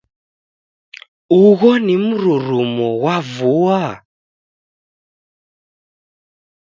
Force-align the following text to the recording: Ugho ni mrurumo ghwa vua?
Ugho 1.41 1.71
ni 1.85 1.95
mrurumo 2.03 2.87
ghwa 2.99 3.15
vua? 3.33 3.81